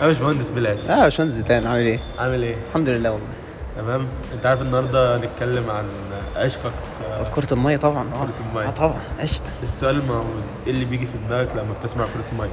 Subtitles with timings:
[0.00, 0.88] يا باشمهندس بلال.
[0.90, 1.66] آه باشمهندس زيدان.
[1.66, 3.26] عامل إيه؟ عامل إيه؟ الحمد لله والله.
[3.76, 4.06] تمام.
[4.34, 5.84] أنت عارف النهارده هنتكلم عن
[6.36, 6.72] عشقك.
[7.34, 8.08] كرة المية طبعا.
[8.14, 8.24] آه.
[8.26, 8.66] كرة المية.
[8.66, 9.00] آه طبعا.
[9.20, 12.50] عشق السؤال المعروض إيه اللي بيجي في دماغك لما بتسمع كرة المية؟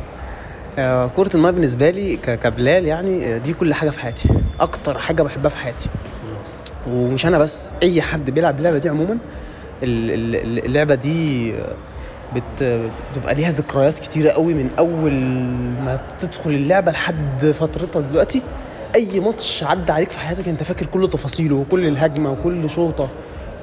[0.79, 4.29] آه، كرة المية بالنسبة لي كبلال يعني آه، دي كل حاجة في حياتي.
[4.59, 5.89] أكتر حاجة بحبها في حياتي.
[6.87, 9.17] ومش أنا بس أي حد بيلعب اللعبة دي عموما
[9.83, 11.53] ال- ال- اللعبة دي
[12.35, 12.63] بت
[13.11, 15.13] بتبقى ليها ذكريات كتيرة قوي من أول
[15.85, 18.41] ما تدخل اللعبة لحد فترتها دلوقتي.
[18.95, 23.07] أي ماتش عدى عليك في حياتك أنت فاكر كل تفاصيله وكل الهجمة وكل شوطة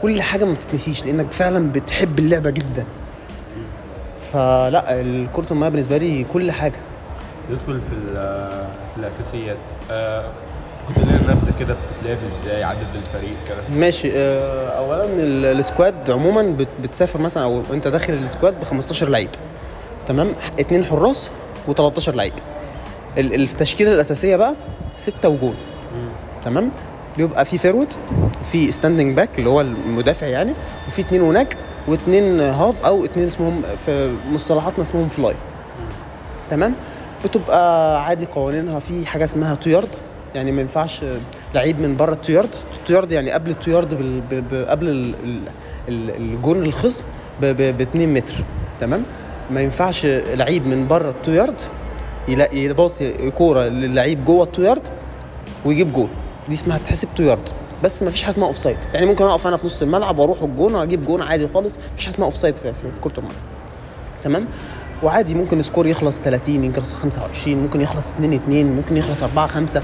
[0.03, 2.85] كل حاجة ما بتتنسيش لأنك فعلا بتحب اللعبة جدا.
[4.33, 6.77] فلا ال- كرة المية بالنسبة لي كل حاجة.
[7.51, 8.67] ندخل في ال-
[8.99, 9.57] الأساسيات.
[9.91, 10.25] آه
[10.89, 16.11] كنت لنا نبذه كده بتتلعب إزاي عدد الفريق كده ماشي آه، اولا ال- ال squad
[16.11, 19.31] عموما بت- بتسافر مثلا أو أنت داخل ال squad ب 15 لعيب
[20.09, 20.29] تمام؟
[20.61, 21.31] اتنين حراس
[21.69, 22.33] و13 لعيب.
[23.19, 24.55] ال- التشكيلة الأساسية بقى
[24.97, 25.55] ستة وجول
[26.45, 26.71] تمام؟
[27.17, 27.93] بيبقى في forward
[28.43, 30.53] في standing back اللي هو المدافع يعني
[30.89, 31.57] وفي اتنين هناك
[31.89, 35.35] واتنين half أو اتنين اسمهم في مصطلحاتنا اسمهم flat
[36.51, 36.75] تمام؟
[37.25, 39.97] بتبقى عادي قوانينها في حاجة اسمها two yard
[40.35, 41.01] يعني ما ينفعش
[41.55, 42.19] لعيب من بره
[42.91, 44.21] يعني قبل ال two yard بال...
[44.21, 44.35] ب...
[44.35, 44.55] ب...
[44.69, 45.15] قبل ال...
[45.25, 45.39] ال...
[45.89, 47.05] ال- الجون الخصم
[47.41, 47.45] ب...
[47.47, 47.77] ب...
[47.79, 48.35] ب 2 متر.
[48.81, 49.03] تمام؟
[49.51, 51.55] ما ينفعش لعيب من بره ال two yard
[52.29, 54.89] يلاقي يباصي كورة للعيب جوه ال two yard
[55.65, 56.09] ويجيب جول
[56.49, 57.49] دي اسمها تحسب two yard
[57.85, 60.75] بس ما فيش حاجة اسمها offside يعني ممكن أقف أنا في نص الملعب وأروح الجون
[60.75, 61.79] وأجيب جون عادي خالص.
[61.93, 63.37] مفيش حاجة اسمها offside في, في كرة الملعب.
[64.23, 64.47] تمام؟
[65.03, 69.47] وعادي ممكن ال score يخلص 30 يخلص 25 ممكن يخلص 2 2 ممكن يخلص 4
[69.47, 69.83] 5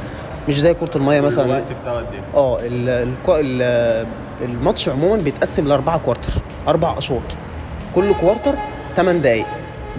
[0.48, 1.44] مش زي كرة المية مثلا.
[1.44, 4.06] الوقت بتاعه قد إيه؟ آه ال- الكو- ال-
[4.42, 6.32] الماتش عموما بيتقسم لأربعة quarter
[6.68, 7.22] أربع اشواط
[7.94, 8.54] كل quarter
[8.96, 9.46] 8 دقائق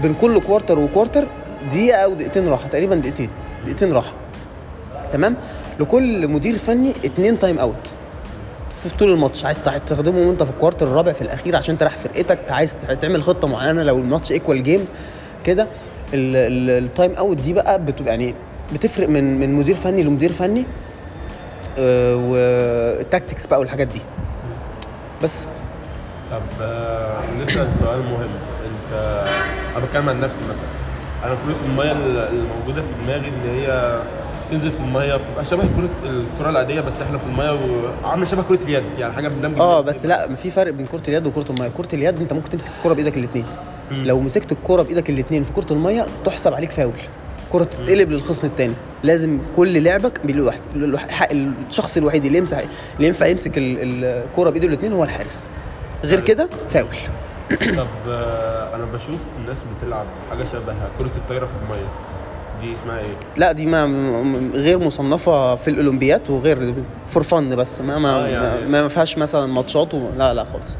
[0.02, 1.28] بين كل quarter و quarter
[1.72, 3.30] دقيقة أو دقيقتين راحة تقريبا دقيقتين
[3.64, 4.14] دقيقتين راحة.
[5.14, 5.36] تمام؟
[5.80, 7.94] لكل مدير فني اتنين time out
[8.70, 9.46] في طول الماتش.
[9.46, 13.48] عايز تستخدمهم وانت في ال quarter الرابع في الأخير عشان تريح فرقتك عايز تعمل خطة
[13.48, 14.86] معينة لو الماتش equal game
[15.44, 15.68] كده.
[16.14, 18.36] ال- ال- ال time out دي بقى بتبقى يعني
[18.74, 20.66] بتفرق من من مدير فني لمدير فني
[21.80, 24.02] آه، والتاكتكس بقى والحاجات دي.
[25.24, 25.48] بس.
[26.32, 28.30] طب آه نسأل سؤال مهم.
[28.66, 29.24] انت
[29.78, 30.68] أنا بتكلم عن نفسي مثلا.
[31.26, 34.00] أنا كرة المية اللي موجودة في دماغي ان هي
[34.52, 37.52] تنزل في المية بتبقى شبه كرة الكرة العادية بس إحنا في المية
[38.04, 41.28] وعاملة شبه كرة اليد يعني حاجة بندمج آه بس لا في فرق بين كرة اليد
[41.28, 41.68] وكرة المية.
[41.70, 43.46] كرة اليد انت ممكن تمسك الكرة بإيدك الاثنين
[43.92, 46.94] لو مسكت الكرة بإيدك الاثنين في كرة المية تحسب عليك فاول.
[47.52, 48.74] كره تتقلب للخصم الثاني
[49.04, 50.60] لازم كل لعبك بالواحد
[51.70, 52.58] الشخص الوحيد اللي يمسح
[52.98, 55.50] اللي ينفع يمسك ال- الكرة بإيده الاثنين هو الحارس.
[56.04, 56.88] غير كده فاول.
[57.78, 61.88] طب آه أنا بشوف الناس بتلعب حاجة شبه كرة الطايرة في المية.
[62.62, 63.84] دي اسمها إيه؟ لا دي ما
[64.54, 66.74] غير مصنفة في الأولمبيات وغير
[67.08, 67.82] فور فن بس.
[67.82, 70.02] ما ما, آه، يعني- ما, ما فيهاش مثلا ماتشات و...
[70.18, 70.78] لا لا خالص.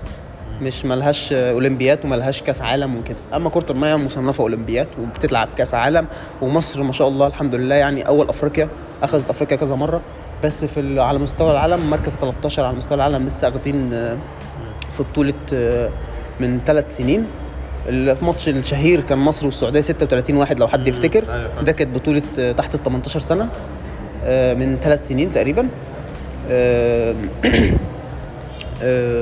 [0.62, 3.18] مش ملهاش أولمبيات وملهاش كأس عالم وكده.
[3.34, 6.08] أما كرة الميه مصنفة أولمبيات وبتلعب كأس عالم
[6.42, 8.70] ومصر ما شاء الله الحمد لله يعني أول أفريقيا
[9.04, 10.02] أخذت أفريقيا كذا مرة.
[10.44, 14.18] بس في على مستوى العالم مركز 13 على مستوى العالم لسه اخدين آه،
[14.92, 15.90] في بطولة آه،
[16.40, 17.28] من ثلاث سنين.
[17.86, 21.34] في ماتش الشهير كان مصر والسعودية 36 واحد لو حد يفتكر.
[21.34, 21.62] أيوة.
[21.62, 23.50] ده كانت بطولة آه، تحت ال 18 سنه
[24.58, 25.68] من ثلاث سنين تقريبا.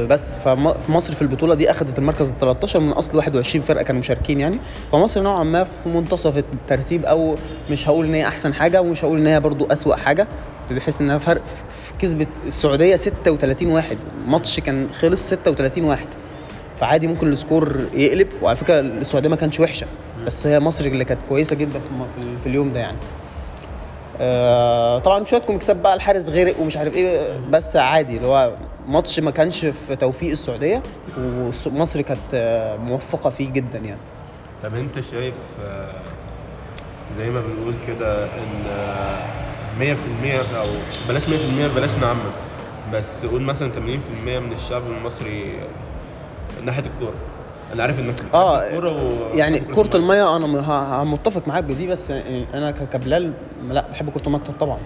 [0.06, 4.40] بس فم- في البطولة دي اخذت المركز ال 13 من أصل 21 فرقة كانوا مشاركين
[4.40, 4.60] يعني.
[4.92, 7.36] فمصر نوعا ما في منتصف الترتيب أو
[7.70, 10.28] مش هقول إن هي أحسن حاجة ومش هقول إن هي برضو أسوأ حاجة
[10.72, 11.42] بحيث إنها فرق
[12.00, 13.98] كسبت السعودية 36 واحد.
[14.28, 16.08] ماتش كان خلص 36 واحد.
[16.80, 18.28] فعادي ممكن السكور يقلب.
[18.42, 19.88] وعلى فكرة السعودية ما كانتش وحشة
[20.26, 21.80] بس هي مصر اللي كانت كويسة جدا
[22.44, 22.98] في اليوم ده يعني.
[24.22, 28.54] آه، طبعا شوية كوميكسات بقى الحارس غرق ومش عارف إيه بس عادي اللي هو
[28.90, 30.84] ماتش ما كانش في توفيق السعودية
[31.20, 34.00] ومصر كانت آه، موفقة فيه جدا يعني.
[34.64, 35.92] طب أنت شايف آه،
[37.18, 39.20] زي ما بنقول كده إن آه،
[39.80, 40.68] 100% أو
[41.10, 41.28] بلاش 100%
[41.76, 42.20] بلاش نعمم
[42.94, 45.60] بس قول مثلا 80% من الشعب المصري
[46.64, 47.14] ناحية الكورة.
[47.74, 49.38] أنا عارف إنك آه الكورة و...
[49.38, 53.34] يعني كرة المية أنا متفق معاك بدي بس يعني أنا كبلال
[53.70, 54.78] لا بحب كرة المية أكتر طبعا.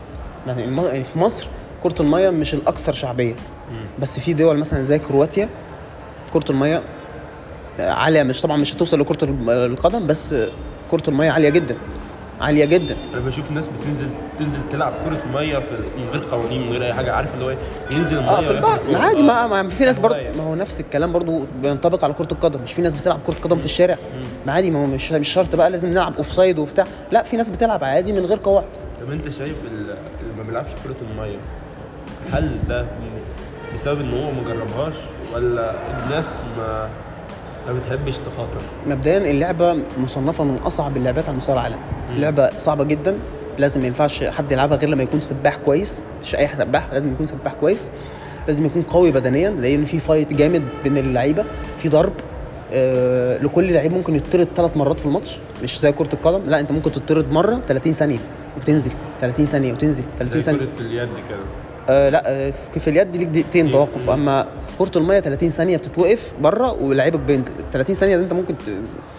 [0.48, 1.48] يعني يعني في مصر
[1.84, 3.36] كرة المية مش الأكثر شعبية.
[4.00, 5.50] بس في دول مثلا زي كرواتيا
[6.34, 6.84] كرة المية
[7.80, 10.36] عالية مش طبعا مش هتوصل لكرة الم- القدم بس
[10.92, 11.78] كرة المية عالية جدا
[12.42, 12.96] عالية جدا.
[13.14, 14.08] أنا بشوف ناس بتنزل
[14.40, 17.50] تنزل تلعب كرة مية في من غير قوانين من غير أي حاجة عارف اللي هو
[17.50, 17.58] إيه؟
[17.96, 18.96] ينزل المية آه في البحر.
[18.96, 19.22] عادي.
[19.22, 20.32] ما, ما في ناس برضه هواية.
[20.38, 22.60] ما هو نفس الكلام برضه بينطبق على كرة القدم.
[22.62, 23.98] مش في ناس بتلعب كرة قدم في الشارع.
[24.46, 26.86] ما عادي ما هو مش مش شرط بقى لازم نلعب offside وبتاع.
[27.12, 28.66] لا في ناس بتلعب عادي من غير قواعد.
[29.02, 31.38] طب أنت شايف ال- اللي ما بيلعبش كرة المية
[32.32, 32.86] هل ده
[33.74, 34.96] بسبب إن هو ما جربهاش
[35.36, 35.74] ولا
[36.04, 36.90] الناس ما
[37.68, 41.78] ما بتحبش تخاطر؟ مبدئيا اللعبة مصنفة من أصعب اللعبات على مستوى العالم.
[42.12, 43.16] اللعبه صعبة جدا
[43.58, 47.28] لازم ما ينفعش حد يلعبها غير لما يكون سباح كويس مش أي سباح لازم يكون
[47.28, 47.92] سباح كويس.
[48.48, 51.46] لازم يكون قوي بدنيا لأن في فايت جامد بين اللعيبة
[51.78, 52.14] في ضرب.
[52.74, 56.42] آه لكل لعيب ممكن يطرد ثلاث مرات في الماتش مش زي كرة القدم.
[56.46, 58.20] لا أنت ممكن تطرد مرة 30 ثانية
[58.58, 58.92] وتنزل
[59.22, 60.60] 30 ثانية وتنزل 30 زي ثانية.
[60.60, 61.38] كرة اليد كده.
[61.90, 64.10] آه لا آه في اليد ليك دقيقتين توقف.
[64.10, 67.52] أما في كرة المية 30 ثانية بتتوقف بره ولعيبك بينزل.
[67.60, 68.56] ال 30 ثانية دي أنت ممكن.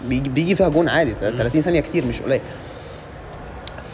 [0.09, 1.13] بيجي, بيجي فيها جون عادي.
[1.21, 2.41] 30 ثانية كتير مش قليل.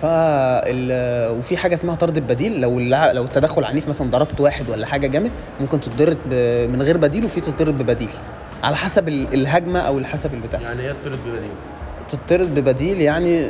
[0.01, 0.91] فال
[1.37, 2.61] وفي حاجة اسمها طرد البديل.
[2.61, 3.11] لو اللع...
[3.11, 5.31] لو التدخل عنيف مثلا ضربت واحد ولا حاجة جامد
[5.61, 6.33] ممكن تتضرب ب...
[6.69, 8.09] من غير بديل وفي تتضرب ببديل.
[8.63, 10.61] على حسب ال- الهجمة أو حسب البتاع.
[10.61, 11.49] يعني هي الطرد ببديل.
[12.09, 13.47] تطرد ببديل يعني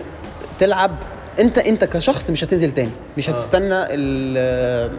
[0.59, 0.91] تلعب
[1.39, 2.91] انت انت كشخص مش هتنزل تاني.
[3.17, 3.33] مش آه.
[3.33, 4.91] هتستنى ال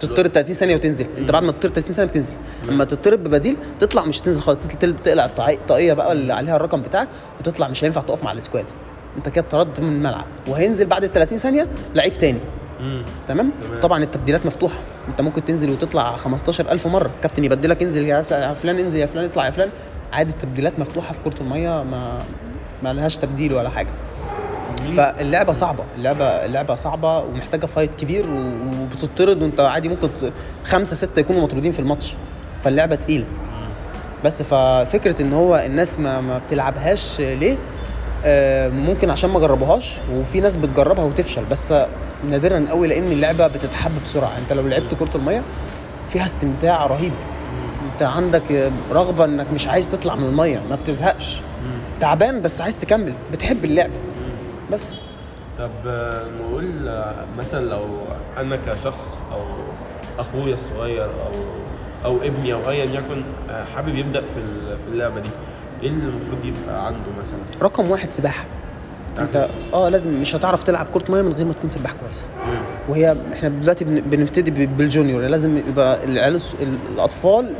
[0.00, 1.06] تطرد 30 ثانية وتنزل.
[1.18, 2.32] انت بعد ما تطرد 30 ثانية بتنزل
[2.68, 4.58] اما تطرد ببديل تطلع مش هتنزل خالص.
[5.04, 7.08] تقلع الطاقية- الطاقية بقى اللي عليها الرقم بتاعك
[7.40, 8.70] وتطلع مش هينفع تقف مع ال squad.
[9.16, 10.24] انت كده طردت من الملعب.
[10.48, 12.38] وهينزل بعد ال 30 ثانية لعيب تاني.
[12.78, 13.80] تمام؟ تمام.
[13.82, 14.78] طبعا التبديلات مفتوحة.
[15.08, 17.10] انت ممكن تنزل وتطلع 15000 مرة.
[17.16, 19.68] الكابتن يبدلك انزل يا يا فلان انزل يا فلان اطلع يا فلان.
[20.12, 21.82] عادي التبديلات مفتوحة في كرة المية.
[21.82, 22.18] ما
[22.82, 23.90] ما لهاش تبديل ولا حاجة.
[24.96, 25.84] فاللعبة صعبة.
[25.96, 30.08] اللعبة اللعبة صعبة ومحتاجة fight كبير وبتطرد وانت عادي ممكن
[30.64, 32.14] خمسة ستة يكونوا مطرودين في الماتش.
[32.60, 33.26] فاللعبة تقيلة.
[34.24, 37.58] بس ففكرة إن هو الناس ما, ما بتلعبهاش ليه؟
[38.24, 41.44] آه، ممكن عشان ما جربوهاش وفي ناس بتجربها وتفشل.
[41.44, 41.74] بس
[42.30, 44.38] نادرا قوي لأن اللعبة بتتحب بسرعة.
[44.38, 45.42] أنت لو لعبت كرة المية
[46.08, 47.12] فيها استمتاع رهيب.
[47.92, 51.40] أنت عندك رغبة إنك مش عايز تطلع من المية ما بتزهقش.
[52.00, 53.14] تعبان بس عايز تكمل.
[53.32, 53.92] بتحب اللعبه
[54.72, 54.94] بس.
[55.58, 57.84] طب آه، نقول آه، مثلا لو
[58.36, 59.40] أنا كشخص أو
[60.18, 61.32] أخويا الصغير أو
[62.04, 64.34] أو ابني أو ايا يكن آه، حابب يبدأ في
[64.84, 65.28] في اللعبة دي
[65.82, 68.44] إيه اللي المفروض يبقى عنده مثلا؟ رقم واحد سباحة.
[69.18, 72.30] أنت آه لازم مش هتعرف تلعب كرة مية من غير ما تكون سباح كويس.
[72.46, 72.60] مم.
[72.88, 76.40] وهي إحنا دلوقتي بن- بنبتدي بالجونيور لازم يبقى العيال
[76.94, 77.54] الأطفال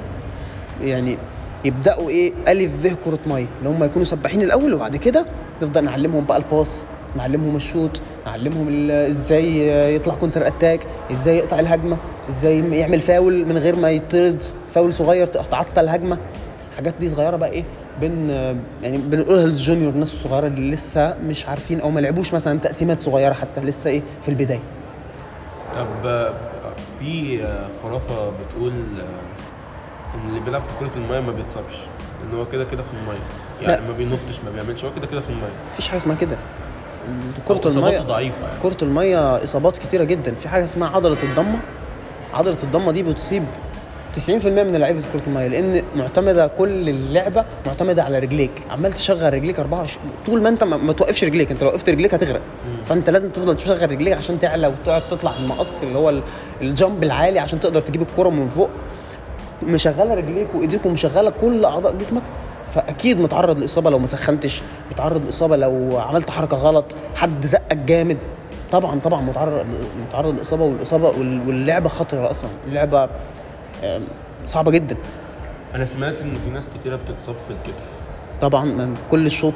[0.83, 1.19] يعني
[1.65, 5.27] يبدأوا إيه ألف ب كرة مية اللي هم يكونوا سباحين الأول وبعد كده
[5.63, 6.83] نبدا نعلمهم بقى الباص.
[7.17, 11.97] نعلمهم الشوط نعلمهم إزاي يطلع counter attack إزاي يقطع الهجمة
[12.29, 14.43] إزاي يعمل فاول من غير ما يطرد
[14.75, 16.19] فاول صغير تعطل الهجمة.
[16.71, 17.65] الحاجات دي صغيرة بقى إيه
[18.01, 18.31] بن
[18.83, 23.03] يعني بنقولها لل junior الناس الصغيرة اللي لسه مش عارفين أو ما لعبوش مثلا تقسيمات
[23.03, 24.61] صغيرة حتى لسه إيه في البداية.
[25.75, 26.31] طب
[26.99, 27.41] في
[27.83, 28.73] خرافة بتقول
[30.15, 31.75] إن اللي بيلعب في كرة الميه ما بيتصابش
[32.25, 33.19] إن هو كده كده في الميه
[33.63, 33.89] يعني لا.
[33.89, 36.37] ما بينطش ما بيعملش هو كده كده في الميه مفيش حاجة اسمها كده.
[37.49, 38.01] كرة إصاباته المية.
[38.01, 38.55] ضعيفة يعني.
[38.63, 40.35] كرة المية إصابات كتيرة جدا.
[40.35, 41.59] في حاجة اسمها عضلة الضمة.
[42.35, 43.45] عضلة الضمة دي بتصيب
[44.15, 48.51] 90% من لعيبة كرة المية لأن معتمدة كل اللعبة معتمدة على رجليك.
[48.71, 51.51] عمال تشغل رجليك 24 طول ما أنت ما, توقفش رجليك.
[51.51, 52.41] أنت لو وقفت رجليك هتغرق.
[52.85, 56.23] فأنت لازم تفضل تشغل رجليك عشان تعلى وتقعد تطلع المقص اللي هو ال-
[56.63, 58.71] الجامب العالي عشان تقدر تجيب الكرة من فوق.
[59.63, 62.23] مشغلة رجليك وإيديك ومشغلة كل أعضاء جسمك.
[62.75, 68.27] فأكيد متعرض لإصابة لو ما سخنتش متعرض لإصابة لو عملت حركة غلط حد زقك جامد.
[68.73, 69.67] طبعا طبعا متعرض
[70.09, 72.51] متعرض لإصابة والإصابة وال- واللعبة خطرة أصلا.
[72.69, 73.09] اللعبة
[74.47, 74.97] صعبة جدا.
[75.75, 77.85] أنا سمعت إن في ناس كتيرة بتتصاب في الكتف.
[78.41, 79.55] طبعا كل الشوط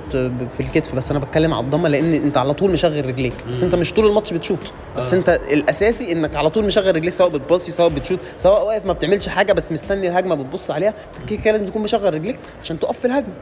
[0.57, 3.75] في الكتف بس أنا بتكلم على الضمة لأن أنت على طول مشغل رجليك بس أنت
[3.75, 4.59] مش طول الماتش بتشوط
[4.97, 5.19] بس آه.
[5.19, 9.29] أنت الأساسي إنك على طول مشغل رجليك سواء بتباصي سواء بتشوط سواء واقف ما بتعملش
[9.29, 10.95] حاجة بس مستني الهجمة بتبص عليها
[11.29, 13.33] كده لازم تكون مشغل رجليك عشان تقف في الهجمة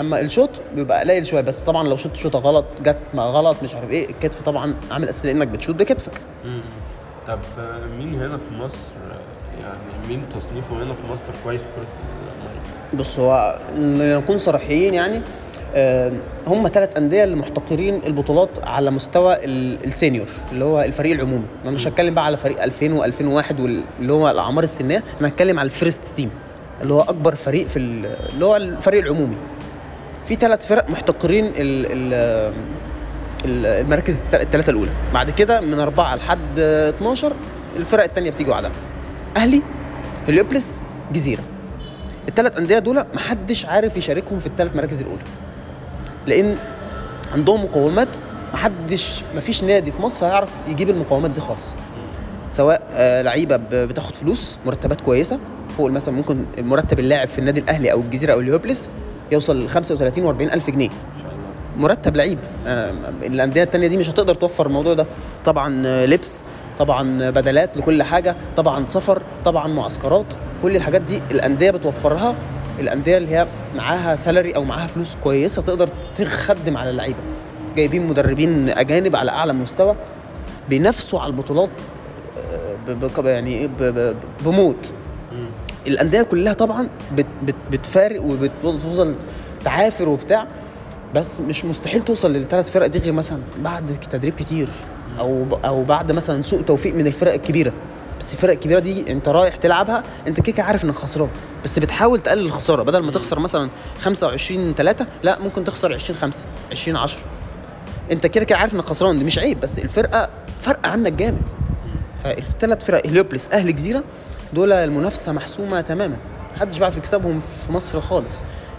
[0.00, 3.74] أما الشوط بيبقى قليل شوية بس طبعا لو شوط شوطة غلط جت ما غلط مش
[3.74, 6.12] عارف إيه الكتف طبعا عامل اساسي لانك بتشوط بكتفك.
[7.28, 7.38] طب
[7.98, 8.88] مين هنا في مصر؟
[9.62, 13.58] يعني مين تصنيفه هنا في مصر كويس في كرة المية؟ بص هو
[14.18, 15.20] نكون صريحين يعني
[16.46, 21.44] هم ثلاث أندية اللي محتكرين البطولات على مستوى ال- ال senior اللي هو الفريق العمومي.
[21.62, 25.66] أنا مش هتكلم بقى على فريق 2000 و2001 واللي هو الأعمار السنية أنا هتكلم على
[25.66, 26.30] ال first team
[26.82, 29.36] اللي هو أكبر فريق في ال- اللي هو الفريق العمومي.
[30.26, 32.52] في ثلاث فرق محتقرين ال ال ال-
[33.44, 34.90] المراكز الثلاثه الأولى.
[35.14, 37.32] بعد كده من أربعة لحد 12
[37.76, 38.70] الفرق الثانية بتيجي بعدها.
[39.36, 39.62] أهلي
[40.28, 41.42] هليوبلس جزيرة.
[42.28, 45.22] الثلاث أندية دول محدش عارف يشاركهم في الثلاث مراكز الأولى.
[46.26, 46.56] لأن
[47.34, 48.16] عندهم مقومات
[48.52, 51.66] محدش مفيش نادي في مصر هيعرف يجيب المقومات دي خالص.
[52.50, 55.38] سواء آه، لعيبة بتاخد فلوس مرتبات كويسة.
[55.76, 58.88] فوق مثلا ممكن مرتب اللاعب في النادي الأهلي أو الجزيرة أو هليوبوليس
[59.32, 60.88] يوصل ل 35 و40 ألف جنيه.
[61.78, 62.38] مرتب لعيب.
[62.66, 62.90] آه،
[63.22, 65.06] الأندية التانية دي مش هتقدر توفر الموضوع ده.
[65.44, 66.44] طبعا آه، لبس
[66.78, 70.26] طبعا بدلات لكل حاجة طبعا سفر طبعا معسكرات
[70.62, 72.34] كل الحاجات دي الأندية بتوفرها.
[72.80, 77.18] الأندية اللي هي معاها salary أو معاها فلوس كويسة تقدر تخدم على اللعيبة.
[77.76, 79.96] جايبين مدربين أجانب على أعلى مستوى
[80.68, 81.70] بينافسوا على البطولات
[83.24, 83.68] آه، يعني إيه؟
[84.44, 84.92] بموت.
[85.86, 89.14] الأندية كلها طبعا بت بت بتفارق وبتفضل
[89.64, 90.46] تعافر وبتاع.
[91.14, 94.68] بس مش مستحيل توصل للثلاث فرق دي غير مثلا بعد تدريب كتير
[95.18, 97.72] أو أو بعد مثلا سوء توفيق من الفرق الكبيرة.
[98.20, 101.28] بس الفرق الكبيرة دي أنت رايح تلعبها أنت كيكه عارف إنك خسران.
[101.64, 102.82] بس بتحاول تقلل الخسارة.
[102.82, 107.20] بدل ما تخسر مثلا 25 3 لا ممكن تخسر 20 5 20 10
[108.12, 109.18] أنت كده كده عارف إنك خسران.
[109.18, 110.28] دي مش عيب بس الفرقة
[110.60, 111.50] فرق عنك جامد.
[112.24, 114.04] فالثلاث فرق هليوبلس أهل جزيرة
[114.52, 116.16] دول المنافسة محسومة تماما.
[116.56, 118.34] محدش بيعرف يكسبهم في مصر خالص.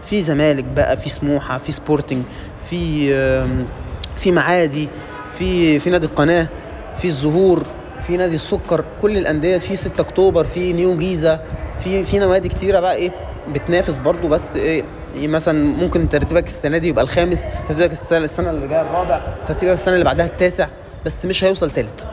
[0.09, 2.23] في زمالك بقى في سموحة في سبورتنج
[2.69, 3.09] في
[4.17, 4.89] في معادي
[5.31, 6.47] في في نادي القناة
[6.97, 7.63] في الزهور
[8.07, 11.39] في نادي السكر كل الأندية في 6 أكتوبر في نيو جيزة
[11.79, 13.11] في في نوادي كتيرة بقى إيه
[13.53, 14.83] بتنافس برضو بس إيه
[15.15, 19.93] إيه مثلا ممكن ترتيبك السنة دي يبقى الخامس ترتيبك السنة اللي جاية الرابع ترتيبك السنة
[19.93, 20.67] اللي بعدها التاسع
[21.05, 22.07] بس مش هيوصل تالت.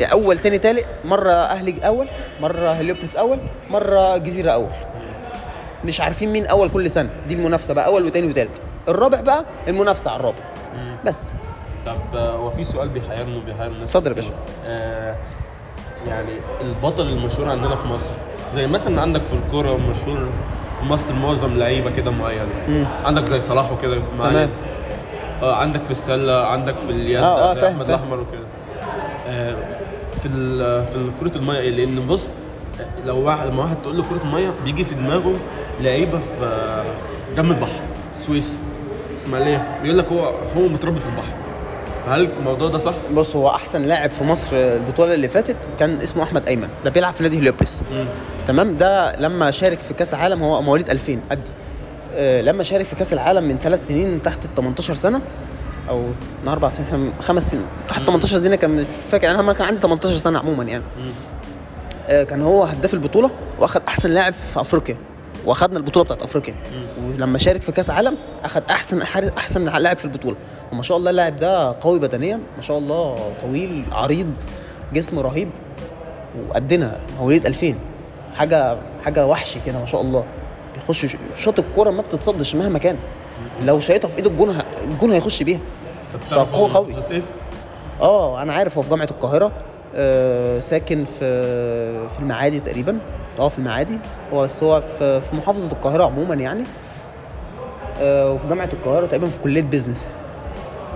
[0.00, 2.08] يعني أول تاني تالت مرة أهلي أول
[2.40, 3.38] مرة هليوبلس أول
[3.70, 4.68] مرة جزيرة أول.
[5.84, 10.10] مش عارفين مين أول كل سنة دي المنافسة بقى أول وتاني وتالت الرابع بقى المنافسة
[10.10, 10.38] على الرابع
[11.04, 11.32] بس
[11.86, 14.30] طب آه، هو في سؤال بيحيرني وبيحير الناس اتفضل يا باشا.
[14.66, 15.14] آه
[16.06, 18.12] يعني البطل المشهور عندنا في مصر
[18.54, 20.28] زي مثلا عندك في الكورة مشهور
[20.80, 22.86] في مصر معظم لعيبة كده معينة مم.
[23.04, 24.32] عندك زي صلاح وكده معين.
[24.32, 24.50] تمام.
[25.42, 27.88] آه عندك في السلة عندك في اليد آه، آه، زي أحمد.
[27.88, 28.46] الأحمر وكده
[29.26, 29.56] آه
[30.22, 30.28] في
[30.92, 32.28] في كرة المية لأن بص
[33.06, 35.32] لو واحد لما واحد تقول له كرة مية بيجي في دماغه
[35.80, 36.84] لعيبة في
[37.36, 37.80] جنب البحر
[38.18, 38.52] السويس
[39.16, 39.78] إسماعيلية.
[39.82, 40.24] بيقول لك هو
[40.56, 41.32] هو متربي في البحر.
[42.08, 46.22] هل الموضوع ده صح؟ بص هو أحسن لاعب في مصر البطولة اللي فاتت كان اسمه
[46.22, 46.68] أحمد أيمن.
[46.84, 47.82] ده بيلعب في نادي هليوبلس.
[48.48, 51.50] تمام؟ ده لما شارك في كأس العالم هو مواليد 2000 قدي.
[52.14, 55.20] آه لما شارك في كأس العالم من ثلاث سنين تحت ال 18 سنة
[55.88, 56.02] أو
[56.42, 57.64] من أربع سنين إحنا خمس سنين.
[57.88, 60.84] تحت 18 سنة كان مش فاكر أنا لما كان عندي 18 سنة عموما يعني.
[62.08, 64.96] آه كان هو هداف البطولة وأخد أحسن لاعب في أفريقيا.
[65.44, 66.54] واخدنا البطوله بتاعت افريقيا.
[67.04, 70.36] ولما شارك في كاس عالم اخد احسن حارس احسن لاعب في البطوله.
[70.72, 74.32] وما شاء الله اللاعب ده قوي بدنيا ما شاء الله طويل عريض
[74.92, 75.50] جسم رهيب
[76.48, 77.74] وقدنا مواليد 2000
[78.36, 80.24] حاجة حاجة وحش كده ما شاء الله.
[80.74, 82.96] بيخش شاط الكورة ما بتتصدش مهما كان.
[83.62, 85.60] لو شايطها في ايد الجون الجون هيخش بيها.
[86.32, 86.94] هو قوي.
[87.10, 87.22] إيه؟
[88.00, 89.52] آه أنا عارف هو في جامعة القاهرة.
[90.60, 92.98] ساكن في في المعادي تقريبا.
[93.38, 93.98] آه في المعادي.
[94.32, 96.64] هو بس هو في في محافظة القاهرة عموما يعني.
[98.00, 100.14] آه وفي جامعة القاهرة تقريبا في كلية بيزنس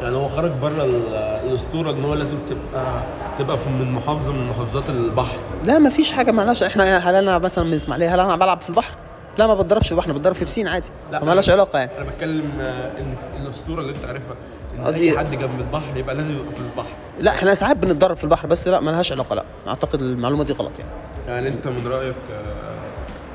[0.03, 1.15] يعني هو خرج بره ال-
[1.47, 3.03] الأسطورة إن هو لازم تبقى
[3.39, 5.39] تبقى في من محافظة من محافظات البحر.
[5.65, 6.63] لا ما فيش حاجة مالهاش.
[6.63, 8.95] إحنا هل أنا مثلا من إسماعيلية هل أنا بلعب في البحر؟
[9.39, 10.89] لا ما بتدربش في البحر أنا بتدرب في بسين عادي.
[11.13, 11.91] لا، ما لهاش علاقة يعني.
[11.99, 14.37] أنا بتكلم آه، إن الأسطورة اللي أنت عارفها.
[14.85, 16.89] قصدي- أي حد جنب البحر يبقى لازم يبقى في البحر.
[17.21, 19.45] لا إحنا ساعات بنتدرب في البحر بس لا ما لهاش علاقة لا.
[19.69, 20.91] أعتقد المعلومة دي غلط يعني.
[21.29, 22.75] يعني أنت من رأيك آه،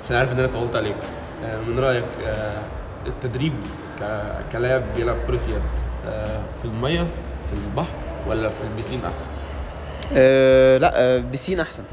[0.06, 0.96] عشان عارف إن أنا طولت عليك
[1.46, 2.62] آه، من رأيك آه،
[3.08, 3.54] التدريب
[4.52, 5.62] كلاعب بيلعب كرة يد
[6.62, 7.02] في المية
[7.50, 7.94] في البحر
[8.28, 9.28] ولا في البسين أحسن؟
[10.14, 11.84] أه لا بسين أحسن.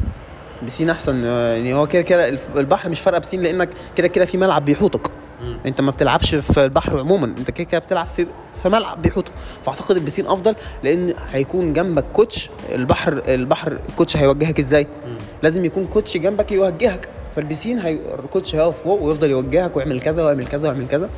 [0.67, 4.65] بسين أحسن يعني هو كده كده البحر مش فارقة بسين لأنك كده كده في ملعب
[4.65, 5.11] بيحوطك.
[5.41, 5.59] مم.
[5.67, 8.27] انت ما بتلعبش في البحر عموما انت كده كده بتلعب في
[8.63, 9.33] في ملعب بيحوطك
[9.65, 15.19] فأعتقد البسين أفضل لأن هيكون جنبك كوتش البحر البحر الكوتش هيوجهك إزاي؟ مم.
[15.43, 17.09] لازم يكون كوتش جنبك يوجهك.
[17.37, 17.99] فالبسين هي...
[18.25, 21.11] الكوتش هيقف فوق ويفضل يوجهك ويعمل كذا ويعمل كذا ويعمل كذا.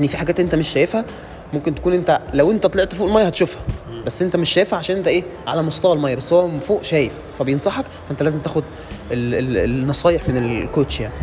[0.00, 1.04] ان في حاجات أنت مش شايفها
[1.52, 3.60] ممكن تكون أنت لو أنت طلعت فوق المية هتشوفها.
[4.06, 6.14] بس أنت مش شايفها عشان أنت إيه؟ على مستوى المية.
[6.14, 8.64] بس هو من فوق شايف فبينصحك فأنت لازم تاخد
[9.12, 9.34] ال...
[9.34, 9.56] ال...
[9.70, 11.14] النصايح من الكوتش يعني.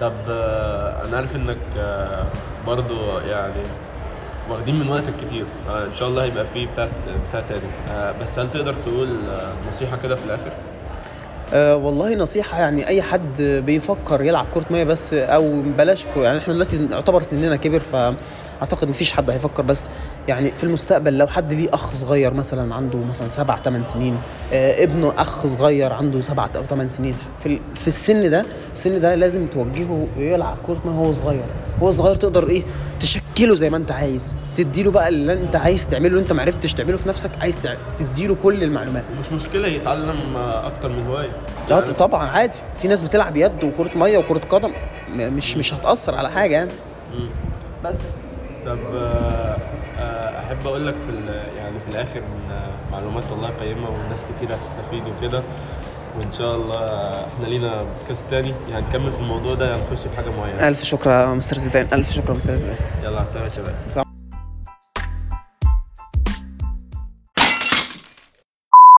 [0.00, 2.24] طب آه، أنا عارف إنك آه،
[2.66, 3.62] برضو يعني
[4.50, 6.88] واخدين من وقتك كتير آه، إن شاء الله هيبقى فيه بتاع
[7.28, 9.16] بتاع تاني بس هل تقدر تقول
[9.68, 10.52] نصيحة كده في الآخر؟
[11.54, 16.38] أه والله نصيحة يعني أي حد بيفكر يلعب كرة مية بس أو بلاش كرة يعني
[16.38, 17.80] إحنا دلوقتي نعتبر سننا كبر
[18.58, 19.88] فأعتقد مفيش حد هيفكر بس
[20.28, 24.18] يعني في المستقبل لو حد ليه أخ صغير مثلا عنده مثلا سبع ثمان سنين
[24.52, 29.14] أه ابنه أخ صغير عنده سبعة أو ثمان سنين في في السن ده السن ده
[29.14, 31.44] لازم توجهه يلعب كرة مية وهو صغير.
[31.80, 32.62] وهو صغير تقدر إيه
[33.00, 36.96] تشكله زي ما أنت عايز تديله بقى اللي أنت عايز تعمله اللي أنت معرفتش تعمله
[36.96, 37.58] في نفسك عايز
[37.96, 39.04] تديله كل المعلومات.
[39.16, 41.30] ومش مشكلة يتعلم آه، أكتر من هواية.
[41.72, 42.56] آه طبعا عادي.
[42.82, 44.72] في ناس بتلعب يد وكرة مية وكرة قدم
[45.16, 46.70] مش مش هتأثر على حاجة يعني.
[47.84, 47.96] بس
[48.66, 49.56] طب آه،
[49.98, 54.54] آه، أحب أقول لك في يعني في الآخر إن آه، معلومات والله قيمة والناس كتير
[54.54, 55.42] هتستفيد وكده.
[56.18, 58.52] وإن شاء الله إحنا لينا بودكاست تاني.
[58.70, 60.68] يعني نكمل في الموضوع ده هنخش في حاجة معينة.
[60.68, 61.88] ألف شكر يا مستر زيدان.
[61.92, 62.76] ألف شكر يا مستر زيدان.
[63.02, 64.05] يلا على السلامة يا شباب.